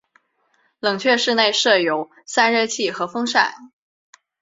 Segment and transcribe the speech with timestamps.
[0.79, 3.53] 冷却室内设有散热器和风扇。